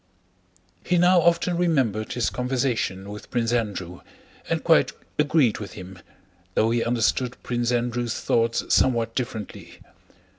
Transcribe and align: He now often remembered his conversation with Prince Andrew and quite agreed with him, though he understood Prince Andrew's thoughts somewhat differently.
He 0.83 0.97
now 0.97 1.21
often 1.21 1.55
remembered 1.57 2.13
his 2.13 2.31
conversation 2.31 3.11
with 3.11 3.29
Prince 3.29 3.53
Andrew 3.53 4.01
and 4.49 4.63
quite 4.63 4.93
agreed 5.19 5.59
with 5.59 5.73
him, 5.73 5.99
though 6.55 6.71
he 6.71 6.83
understood 6.83 7.37
Prince 7.43 7.71
Andrew's 7.71 8.15
thoughts 8.19 8.63
somewhat 8.73 9.13
differently. 9.13 9.77